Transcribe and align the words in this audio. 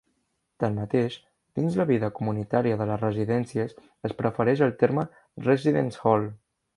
Tanmateix, 0.61 1.17
dins 1.59 1.75
la 1.81 1.85
vida 1.91 2.09
comunitària 2.19 2.79
de 2.81 2.87
les 2.91 3.01
residències 3.03 3.75
es 4.09 4.15
prefereix 4.23 4.65
el 4.69 4.73
terme 4.85 5.05
"residence 5.51 6.03
hall". 6.07 6.27